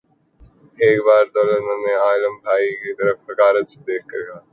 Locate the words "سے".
3.69-3.79